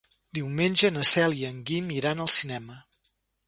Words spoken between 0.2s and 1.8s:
Diumenge na Cel i en